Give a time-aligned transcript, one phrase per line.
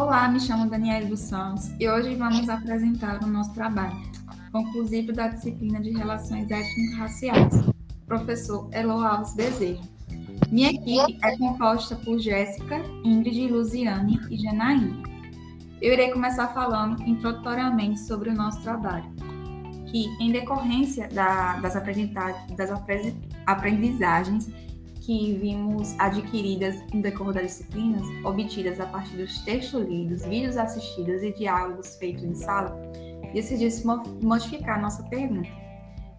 [0.00, 3.94] Olá, me chamo Daniela dos Santos e hoje vamos apresentar o nosso trabalho
[4.50, 7.52] conclusivo da disciplina de Relações Étnico-Raciais,
[8.06, 9.82] professor Elo Alves Bezerra.
[10.50, 15.02] Minha equipe é composta por Jéssica, Ingrid, Luziane e Janaína.
[15.82, 19.04] Eu irei começar falando introdutoriamente sobre o nosso trabalho,
[19.90, 21.76] que, em decorrência da, das,
[23.46, 24.50] aprendizagens
[25.00, 31.22] que vimos adquiridas no decorrer das disciplinas, obtidas a partir dos textos lidos, vídeos assistidos
[31.22, 32.78] e diálogos feitos em sala,
[33.32, 33.82] decidimos
[34.22, 35.48] modificar nossa pergunta,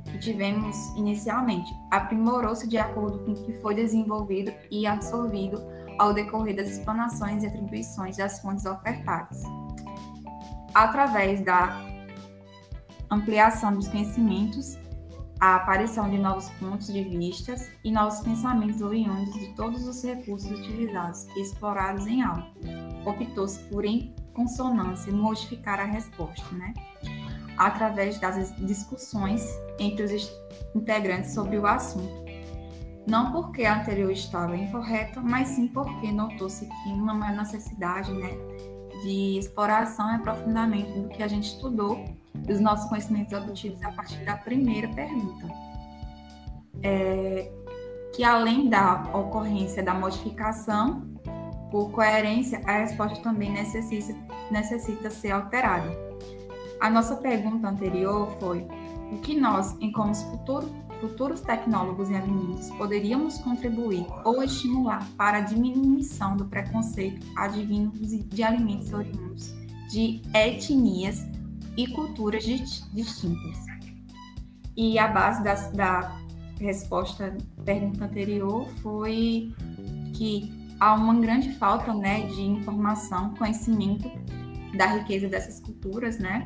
[0.06, 5.62] que tivemos inicialmente, aprimorou-se de acordo com o que foi desenvolvido e absorvido
[6.00, 9.44] ao decorrer das explanações e atribuições das fontes ofertadas.
[10.74, 11.80] Através da
[13.12, 14.81] ampliação dos conhecimentos
[15.42, 20.52] a aparição de novos pontos de vista e novos pensamentos oriundos de todos os recursos
[20.52, 22.48] utilizados e explorados em aula.
[23.04, 26.74] Optou-se por, em consonância, modificar a resposta, né?
[27.58, 29.44] através das discussões
[29.80, 30.32] entre os
[30.76, 32.22] integrantes sobre o assunto.
[33.08, 38.30] Não porque a anterior estava incorreta, mas sim porque notou-se que uma maior necessidade né,
[39.04, 44.24] de exploração e aprofundamento do que a gente estudou dos nossos conhecimentos obtidos a partir
[44.26, 45.48] da primeira pergunta.
[46.84, 47.52] É,
[48.14, 51.10] que além da ocorrência da modificação,
[51.70, 54.14] por coerência, a resposta também necessita,
[54.52, 55.90] necessita ser alterada.
[56.80, 58.68] A nossa pergunta anterior foi:
[59.12, 65.38] o que nós, em como futuro, futuros tecnólogos e alimentos, poderíamos contribuir ou estimular para
[65.38, 69.54] a diminuição do preconceito advindo de alimentos oriundos
[69.90, 71.26] de etnias
[71.78, 73.58] e culturas distintas.
[74.76, 76.22] E a base da, da
[76.60, 79.54] resposta à pergunta anterior foi
[80.14, 84.10] que há uma grande falta né, de informação, conhecimento
[84.76, 86.46] da riqueza dessas culturas, né?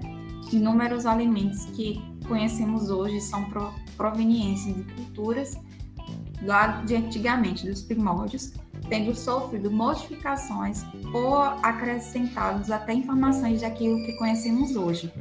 [0.51, 5.57] Inúmeros alimentos que conhecemos hoje são pro, provenientes de culturas
[6.41, 8.53] lá de antigamente, dos primórdios,
[8.89, 15.11] tendo sofrido modificações ou acrescentados até informações daquilo que conhecemos hoje.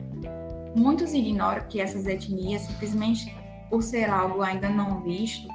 [0.76, 3.34] Muitos ignoram que essas etnias, simplesmente
[3.70, 5.48] por ser algo ainda não visto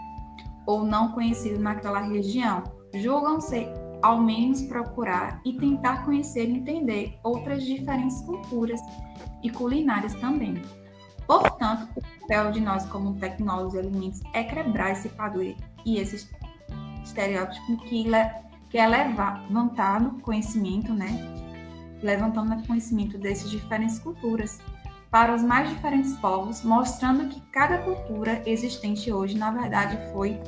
[0.65, 2.63] ou não conhecido naquela região,
[2.95, 3.67] julgam-se
[4.01, 8.79] ao menos procurar e tentar conhecer e entender outras diferentes culturas
[9.43, 10.61] e culinárias também.
[11.27, 15.53] Portanto, o papel de nós como tecnólogos de alimentos é quebrar esse padrão
[15.85, 16.29] e esses
[17.19, 18.05] estereótipo que,
[18.69, 21.07] que é levantado conhecimento, né?
[22.01, 24.59] Levantando conhecimento dessas diferentes culturas
[25.11, 30.39] para os mais diferentes povos, mostrando que cada cultura existente hoje, na verdade, foi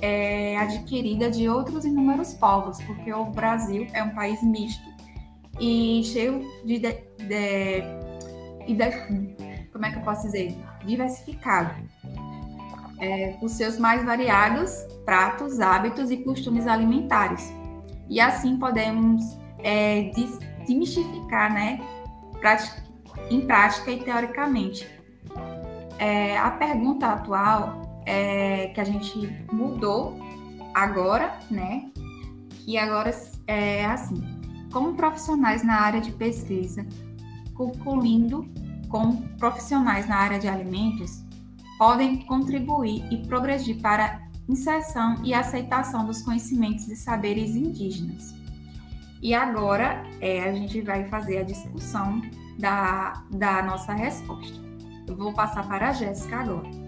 [0.00, 4.92] é, adquirida de outros inúmeros povos, porque o Brasil é um país misto
[5.58, 10.54] e cheio de, de, de, de como é que eu posso dizer,
[10.84, 11.74] diversificado
[13.02, 17.52] é, os seus mais variados pratos, hábitos e costumes alimentares.
[18.08, 20.12] E assim podemos é,
[20.64, 21.80] desmistificar, né,
[23.28, 24.88] em prática e teoricamente.
[25.98, 30.16] É, a pergunta atual é que a gente mudou
[30.72, 31.90] agora, né,
[32.64, 33.10] que agora
[33.48, 34.22] é assim,
[34.72, 36.86] como profissionais na área de pesquisa,
[37.54, 38.46] concluindo
[38.88, 41.24] como profissionais na área de alimentos,
[41.82, 48.32] podem contribuir e progredir para a inserção e aceitação dos conhecimentos e saberes indígenas.
[49.20, 52.22] E agora é, a gente vai fazer a discussão
[52.56, 54.56] da, da nossa resposta.
[55.08, 56.81] Eu vou passar para a Jéssica agora.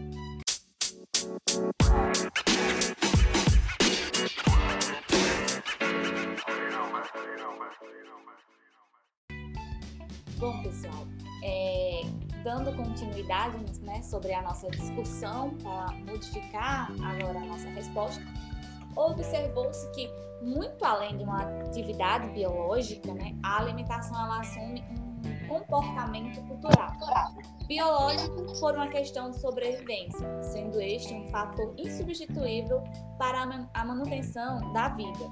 [12.94, 18.22] Continuidade né, sobre a nossa discussão para modificar agora a nossa resposta,
[18.94, 20.08] observou-se que,
[20.40, 26.92] muito além de uma atividade biológica, né, a alimentação ela assume um comportamento cultural.
[27.66, 32.82] Biológico por uma questão de sobrevivência, sendo este um fator insubstituível
[33.18, 33.42] para
[33.74, 35.30] a manutenção da vida.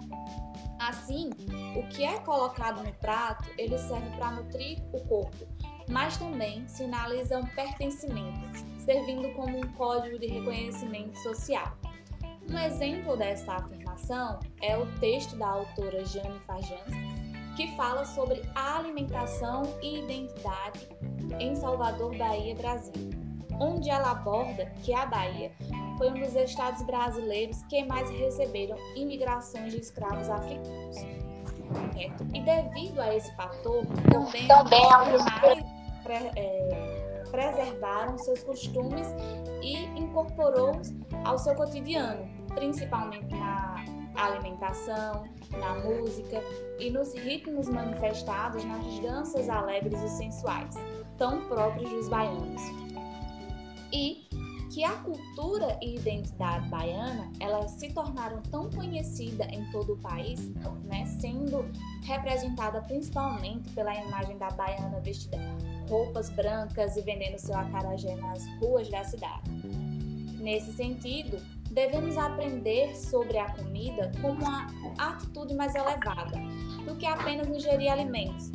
[0.81, 1.31] Assim,
[1.77, 5.47] o que é colocado no prato, ele serve para nutrir o corpo,
[5.93, 8.41] mas também sinaliza um pertencimento,
[8.79, 11.77] servindo como um código de reconhecimento social.
[12.51, 16.83] Um exemplo dessa afirmação é o texto da autora Jane Fajan,
[17.55, 20.89] que fala sobre alimentação e identidade
[21.39, 23.11] em Salvador, Bahia, Brasil,
[23.61, 25.53] onde ela aborda que a Bahia
[25.99, 30.97] foi um dos estados brasileiros que mais receberam imigrações de escravos africanos.
[32.35, 35.72] E devido a esse fator, também, também os mais
[36.03, 39.07] pre, é, preservaram seus costumes
[39.63, 40.93] e incorporou-os
[41.25, 43.85] ao seu cotidiano, principalmente na
[44.15, 46.43] alimentação, na música
[46.79, 50.75] e nos ritmos manifestados nas danças alegres e sensuais,
[51.17, 52.63] tão próprios dos baianos.
[53.93, 54.22] E
[54.73, 60.49] que a cultura e identidade baiana elas se tornaram tão conhecida em todo o país,
[60.85, 61.71] né, sendo
[62.03, 65.37] representada principalmente pela imagem da baiana vestida
[65.91, 69.51] roupas brancas e vendendo seu acarajé nas ruas da cidade.
[70.39, 71.37] Nesse sentido,
[71.71, 74.67] devemos aprender sobre a comida como uma
[74.99, 76.39] atitude mais elevada
[76.87, 78.51] do que apenas ingerir alimentos,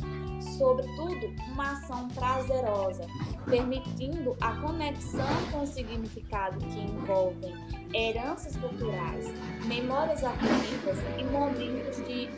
[0.58, 3.06] sobretudo uma ação prazerosa,
[3.46, 7.54] permitindo a conexão com o significado que envolvem
[7.94, 9.26] heranças culturais,
[9.64, 12.28] memórias afetivas e momentos de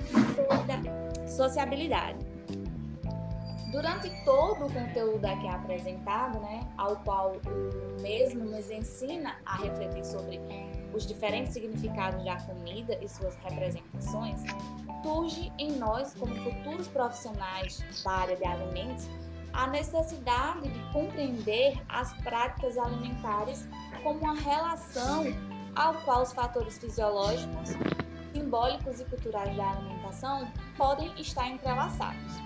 [1.27, 2.19] sociabilidade.
[3.73, 10.05] Durante todo o conteúdo aqui apresentado, né, ao qual o mesmo nos ensina a refletir
[10.05, 10.41] sobre
[10.93, 14.43] os diferentes significados da comida e suas representações,
[15.03, 19.09] surge em nós, como futuros profissionais da área de alimentos,
[19.53, 23.69] a necessidade de compreender as práticas alimentares
[24.03, 25.25] como uma relação
[25.75, 27.71] ao qual os fatores fisiológicos,
[28.33, 32.41] simbólicos e culturais da alimentação podem estar entrelaçados.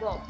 [0.00, 0.20] Bom,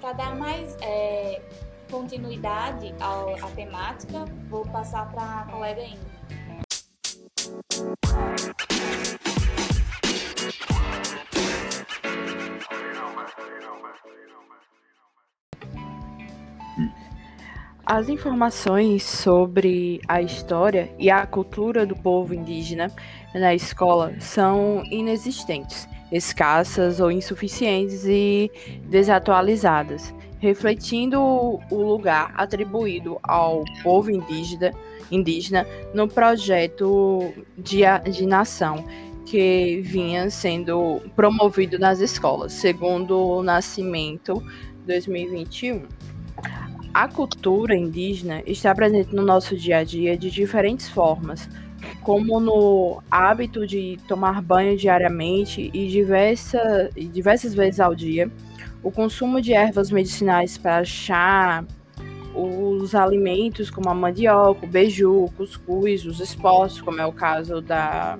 [0.00, 1.42] para dar mais é,
[1.90, 6.17] continuidade à temática, vou passar para a colega Ingrid.
[17.90, 22.92] As informações sobre a história e a cultura do povo indígena
[23.34, 28.50] na escola são inexistentes escassas ou insuficientes e
[28.90, 34.70] desatualizadas, refletindo o lugar atribuído ao povo indígena,
[35.10, 37.80] indígena no projeto de,
[38.12, 38.84] de nação
[39.24, 44.42] que vinha sendo promovido nas escolas, segundo o Nascimento
[44.84, 46.17] 2021.
[46.98, 51.48] A cultura indígena está presente no nosso dia a dia de diferentes formas,
[52.02, 58.28] como no hábito de tomar banho diariamente e diversa, diversas vezes ao dia,
[58.82, 61.64] o consumo de ervas medicinais para chá,
[62.34, 67.60] os alimentos como a mandioca, o beiju, o cuscuz, os esportes, como é o caso
[67.60, 68.18] da,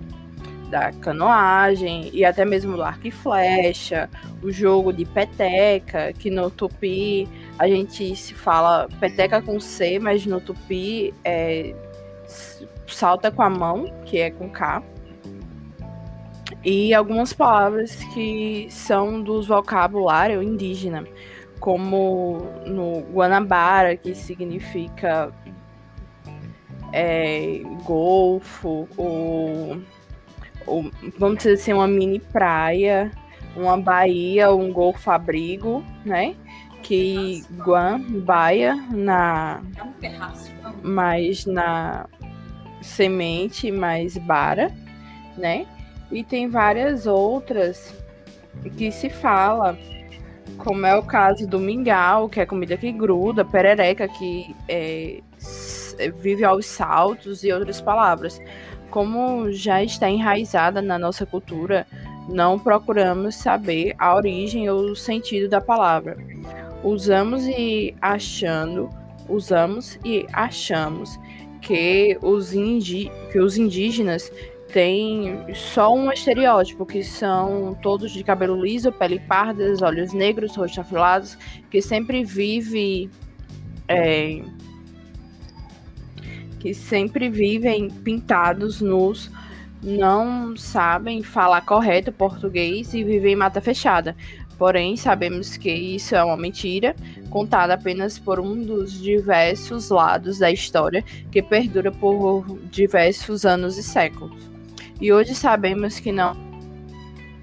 [0.70, 4.08] da canoagem e até mesmo do arco e flecha,
[4.40, 7.28] o jogo de peteca, que no tupi
[7.58, 11.74] a gente se fala peteca com C, mas no tupi é
[12.86, 14.82] salta com a mão, que é com K,
[16.64, 21.04] e algumas palavras que são dos vocabulário indígena,
[21.60, 25.32] como no Guanabara, que significa
[26.92, 29.78] é, golfo, ou,
[30.66, 33.10] ou, vamos dizer assim, uma mini praia,
[33.56, 36.34] uma baía, um golfo abrigo, né?
[36.82, 39.62] Que Guan, baia, na.
[40.82, 42.06] Mas na
[42.80, 44.72] semente mais bara,
[45.36, 45.66] né?
[46.10, 47.94] E tem várias outras
[48.76, 49.78] que se fala,
[50.56, 55.20] como é o caso do mingau, que é comida que gruda, perereca, que é,
[56.20, 58.40] vive aos saltos e outras palavras.
[58.90, 61.86] Como já está enraizada na nossa cultura,
[62.28, 66.16] não procuramos saber a origem ou o sentido da palavra.
[66.82, 68.88] Usamos e achando,
[69.28, 71.18] usamos e achamos
[71.60, 74.30] que os, indi que os indígenas
[74.72, 80.78] têm só um estereótipo, que são todos de cabelo liso, pele parda, olhos negros, rostos
[80.78, 81.36] afilados,
[81.70, 83.10] que sempre vive.
[83.88, 84.42] É,
[86.60, 89.30] que sempre vivem pintados nus,
[89.82, 94.16] não sabem falar correto português e vivem em mata fechada.
[94.58, 96.96] Porém, sabemos que isso é uma mentira,
[97.30, 103.82] contada apenas por um dos diversos lados da história que perdura por diversos anos e
[103.84, 104.50] séculos.
[105.00, 106.36] E hoje sabemos que não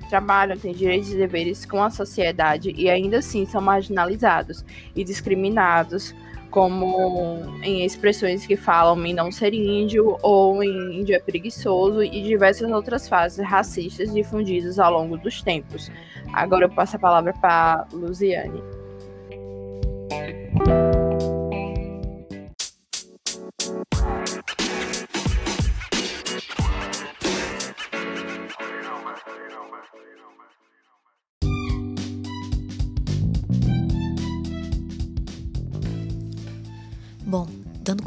[0.09, 6.13] trabalham, têm direitos e deveres com a sociedade e ainda assim são marginalizados e discriminados,
[6.55, 12.21] como em expressões que falam em não ser índio ou em índio é preguiçoso e
[12.21, 15.91] diversas outras fases racistas difundidas ao longo dos tempos.
[16.31, 18.63] Agora eu passo a palavra para Luziane.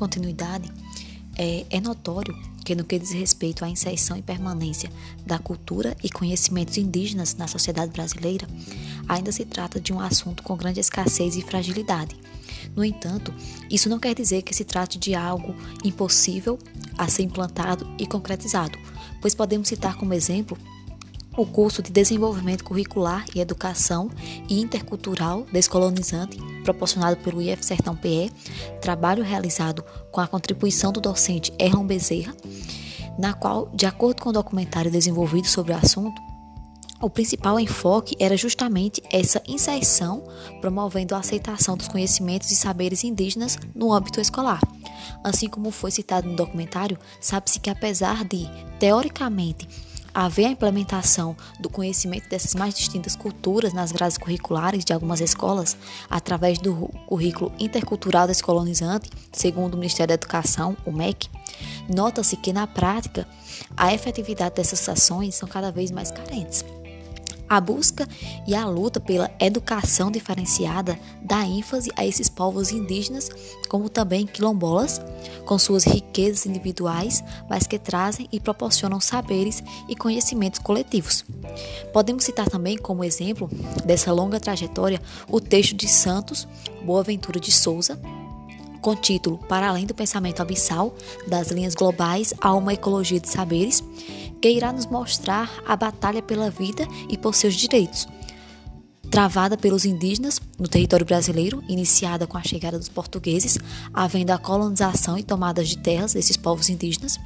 [0.09, 0.73] Continuidade,
[1.37, 2.35] é, é notório
[2.65, 4.91] que, no que diz respeito à inserção e permanência
[5.25, 8.49] da cultura e conhecimentos indígenas na sociedade brasileira,
[9.07, 12.17] ainda se trata de um assunto com grande escassez e fragilidade.
[12.75, 13.33] No entanto,
[13.71, 16.59] isso não quer dizer que se trate de algo impossível
[16.97, 18.79] a ser implantado e concretizado,
[19.21, 20.57] pois podemos citar como exemplo
[21.39, 24.11] o curso de Desenvolvimento Curricular e Educação
[24.49, 28.33] e Intercultural Descolonizante, proporcionado pelo IF Sertão PE,
[28.81, 32.35] trabalho realizado com a contribuição do docente Erlon Bezerra,
[33.17, 36.21] na qual, de acordo com o documentário desenvolvido sobre o assunto,
[37.01, 40.25] o principal enfoque era justamente essa inserção,
[40.61, 44.61] promovendo a aceitação dos conhecimentos e saberes indígenas no âmbito escolar.
[45.23, 48.49] Assim como foi citado no documentário, sabe-se que apesar de,
[48.81, 49.69] teoricamente,
[50.25, 55.77] haver a implementação do conhecimento dessas mais distintas culturas nas grades curriculares de algumas escolas,
[56.11, 56.75] através do
[57.07, 61.29] currículo intercultural descolonizante, segundo o Ministério da Educação, o MEC,
[61.89, 63.29] nota-se que na prática
[63.77, 66.65] a efetividade dessas ações são cada vez mais carentes.
[67.49, 68.07] A busca
[68.47, 73.31] e a luta pela educação diferenciada dá ênfase a esses povos indígenas,
[73.69, 75.01] como também quilombolas,
[75.47, 81.25] com suas riquezas individuais, mas que trazem e proporcionam saberes e conhecimentos coletivos.
[81.93, 83.49] Podemos citar também como exemplo
[83.85, 86.47] dessa longa trajetória o texto de Santos
[86.85, 87.99] Boaventura de Souza,
[88.81, 90.95] com título Para além do pensamento abissal,
[91.27, 93.83] das linhas globais a uma ecologia de saberes,
[94.41, 98.07] que irá nos mostrar a batalha pela vida e por seus direitos.
[99.11, 103.59] Travada pelos indígenas no território brasileiro, iniciada com a chegada dos portugueses,
[103.93, 107.19] havendo a colonização e tomadas de terras desses povos indígenas,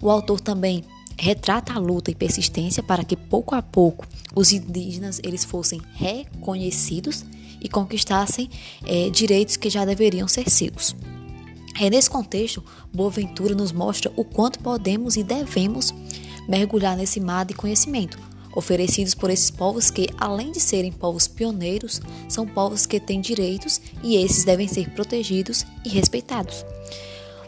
[0.00, 0.84] o autor também
[1.18, 7.24] retrata a luta e persistência para que pouco a pouco os indígenas eles fossem reconhecidos
[7.64, 8.50] e conquistassem
[8.86, 10.94] é, direitos que já deveriam ser seus.
[11.80, 15.92] É nesse contexto, Boaventura nos mostra o quanto podemos e devemos
[16.46, 18.18] mergulhar nesse mar de conhecimento,
[18.54, 23.80] oferecidos por esses povos que, além de serem povos pioneiros, são povos que têm direitos
[24.02, 26.64] e esses devem ser protegidos e respeitados.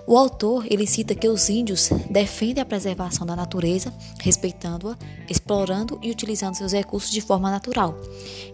[0.09, 4.97] O autor ele cita que os índios defendem a preservação da natureza, respeitando-a,
[5.29, 7.99] explorando e utilizando seus recursos de forma natural.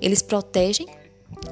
[0.00, 0.86] Eles protegem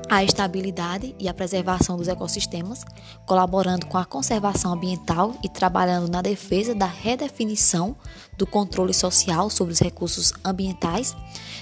[0.09, 2.85] a estabilidade e a preservação dos ecossistemas,
[3.27, 7.97] colaborando com a conservação ambiental e trabalhando na defesa da redefinição
[8.37, 11.17] do controle social sobre os recursos ambientais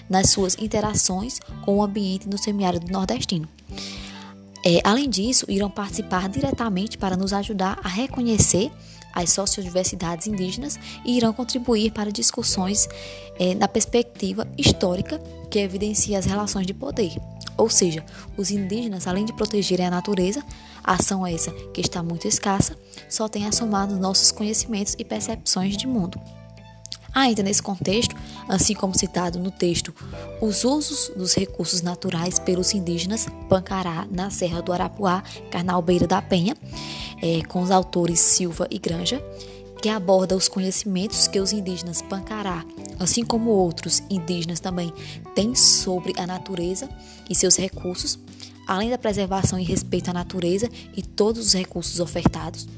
[0.09, 3.49] nas suas interações com o ambiente no semiárido nordestino.
[4.65, 8.71] É, além disso, irão participar diretamente para nos ajudar a reconhecer
[9.19, 12.89] as sociodiversidades indígenas e irão contribuir para discussões
[13.39, 15.19] é, na perspectiva histórica
[15.51, 17.13] que evidencia as relações de poder.
[17.57, 18.05] Ou seja,
[18.37, 20.45] os indígenas, além de protegerem a natureza,
[20.85, 22.77] ação essa que está muito escassa,
[23.09, 26.21] só tem a somar nos nossos conhecimentos e percepções de mundo.
[27.15, 28.15] Ainda nesse contexto,
[28.49, 29.95] assim como citado no texto,
[30.41, 36.57] os usos dos recursos naturais pelos indígenas Pancará na Serra do Arapuá, Carnalbeira da Penha,
[37.23, 39.23] é, com os autores Silva e Granja,
[39.81, 42.65] que aborda os conhecimentos que os indígenas Pancará,
[42.99, 44.93] assim como outros indígenas também,
[45.35, 46.89] têm sobre a natureza
[47.31, 48.19] e seus recursos,
[48.67, 52.69] além da preservação e respeito à natureza e todos os recursos ofertados.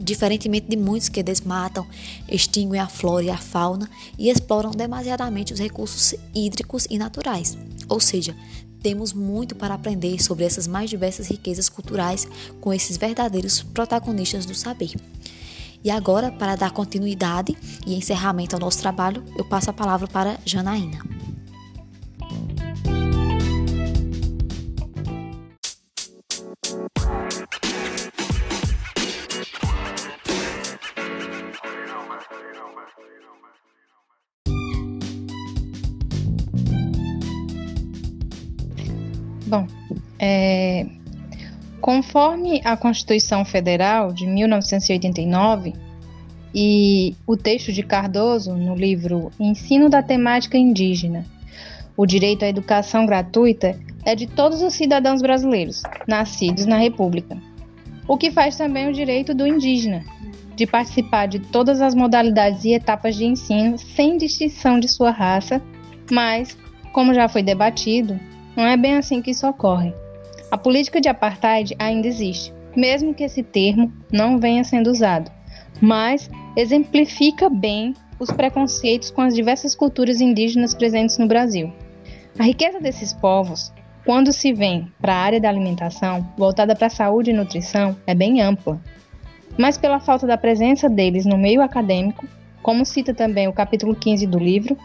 [0.00, 1.86] Diferentemente de muitos que desmatam,
[2.28, 7.58] extinguem a flora e a fauna e exploram demasiadamente os recursos hídricos e naturais.
[7.88, 8.36] Ou seja,
[8.80, 12.28] temos muito para aprender sobre essas mais diversas riquezas culturais
[12.60, 14.92] com esses verdadeiros protagonistas do saber.
[15.82, 20.38] E agora, para dar continuidade e encerramento ao nosso trabalho, eu passo a palavra para
[20.44, 21.17] Janaína.
[41.88, 45.72] Conforme a Constituição Federal de 1989
[46.54, 51.24] e o texto de Cardoso no livro Ensino da Temática Indígena,
[51.96, 57.38] o direito à educação gratuita é de todos os cidadãos brasileiros nascidos na República,
[58.06, 60.04] o que faz também o direito do indígena
[60.54, 65.62] de participar de todas as modalidades e etapas de ensino sem distinção de sua raça,
[66.10, 66.54] mas,
[66.92, 68.20] como já foi debatido,
[68.54, 69.94] não é bem assim que isso ocorre.
[70.50, 75.30] A política de apartheid ainda existe, mesmo que esse termo não venha sendo usado,
[75.80, 81.72] mas exemplifica bem os preconceitos com as diversas culturas indígenas presentes no Brasil.
[82.38, 83.72] A riqueza desses povos
[84.08, 88.14] quando se vem para a área da alimentação, voltada para a saúde e nutrição, é
[88.14, 88.80] bem ampla.
[89.58, 92.26] Mas pela falta da presença deles no meio acadêmico,
[92.62, 94.78] como cita também o capítulo 15 do livro,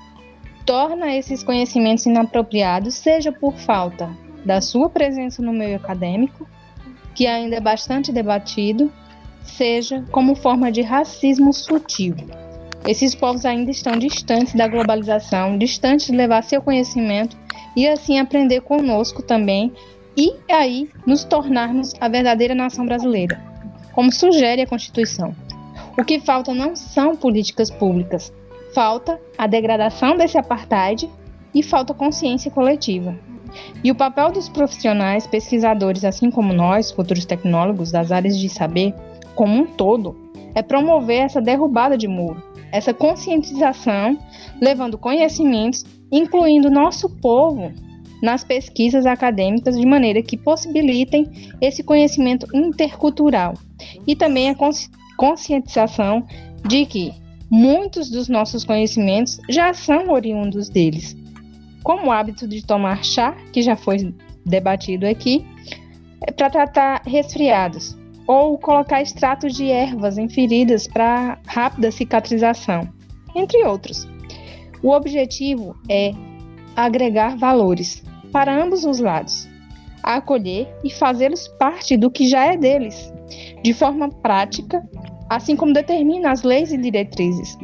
[0.65, 4.10] torna esses conhecimentos inapropriados, seja por falta
[4.46, 6.48] da sua presença no meio acadêmico,
[7.16, 8.92] que ainda é bastante debatido,
[9.44, 12.16] seja como forma de racismo sutil.
[12.86, 17.38] Esses povos ainda estão distantes da globalização, distantes de levar seu conhecimento
[17.76, 19.72] e assim aprender conosco também
[20.18, 23.42] e aí nos tornarmos a verdadeira nação brasileira,
[23.94, 25.34] como sugere a Constituição.
[25.98, 28.34] O que falta não são políticas públicas,
[28.74, 31.10] falta a degradação desse apartheid
[31.54, 33.16] e falta consciência coletiva.
[33.83, 38.93] E o papel dos profissionais, pesquisadores, assim como nós, futuros tecnólogos das áreas de saber,
[39.36, 40.15] como um todo,
[40.55, 42.41] é promover essa derrubada de muro,
[42.72, 44.17] essa conscientização,
[44.62, 47.72] levando conhecimentos, incluindo nosso povo
[48.22, 51.29] nas pesquisas acadêmicas de maneira que possibilitem
[51.60, 53.53] esse conhecimento intercultural.
[54.07, 54.55] E também a
[55.17, 56.25] conscientização
[56.65, 57.13] de que
[57.50, 61.23] muitos dos nossos conhecimentos já são oriundos deles
[61.84, 65.46] como o hábito de tomar chá, que já foi debatido aqui,
[66.25, 72.88] é para tratar resfriados, ou colocar extratos de ervas em feridas para rápida cicatrização,
[73.36, 74.08] entre outros.
[74.82, 76.12] O objetivo é
[76.75, 79.48] agregar valores para ambos os lados,
[80.02, 83.13] acolher e fazê-los parte do que já é deles,
[83.62, 84.82] de forma prática,
[85.30, 87.58] assim como determina as leis e diretrizes.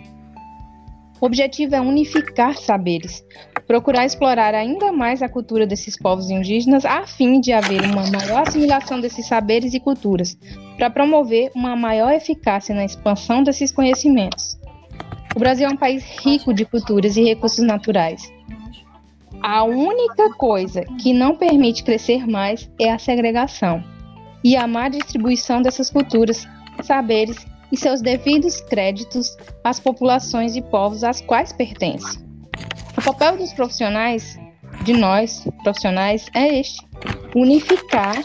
[1.22, 3.26] O objetivo é unificar saberes,
[3.68, 8.48] procurar explorar ainda mais a cultura desses povos indígenas a fim de haver uma maior
[8.48, 10.38] assimilação desses saberes e culturas,
[10.78, 14.58] para promover uma maior eficácia na expansão desses conhecimentos.
[15.36, 18.32] O Brasil é um país rico de culturas e recursos naturais.
[19.42, 23.84] A única coisa que não permite crescer mais é a segregação
[24.44, 26.48] e a má distribuição dessas culturas,
[26.82, 32.20] saberes e seus devidos créditos às populações e povos às quais pertence.
[32.98, 34.38] O papel dos profissionais,
[34.84, 36.86] de nós, profissionais, é este:
[37.36, 38.16] unificar,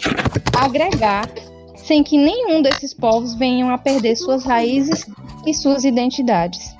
[0.58, 1.28] agregar,
[1.76, 5.06] sem que nenhum desses povos venham a perder suas raízes
[5.46, 6.74] e suas identidades.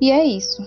[0.00, 0.62] E é isso.